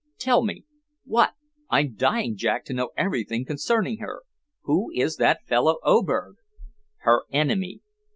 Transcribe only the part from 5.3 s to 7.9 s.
fellow Oberg?" "Her enemy.